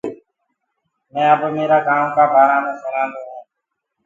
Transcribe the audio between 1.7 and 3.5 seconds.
گائونٚ ڪآ بآرآ مي سُڻادو هونٚ۔